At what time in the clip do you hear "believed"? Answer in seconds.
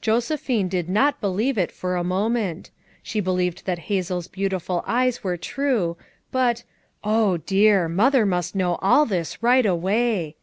3.18-3.66